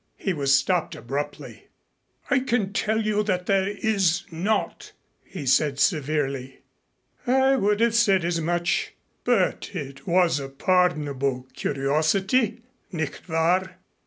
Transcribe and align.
He 0.17 0.33
was 0.33 0.55
stopped 0.55 0.95
abruptly. 0.95 1.67
"I 2.31 2.39
can 2.39 2.73
tell 2.73 3.03
you 3.05 3.21
that 3.21 3.45
there 3.45 3.67
is 3.67 4.23
not," 4.31 4.93
he 5.23 5.45
said 5.45 5.77
severely. 5.77 6.61
"I 7.27 7.55
would 7.55 7.81
have 7.81 7.93
said 7.93 8.25
as 8.25 8.41
much. 8.41 8.93
But 9.23 9.69
it 9.75 10.07
was 10.07 10.39
a 10.39 10.49
pardonable 10.49 11.45
curiosity, 11.53 12.61
nicht 12.91 13.29
wahr?" 13.29 13.77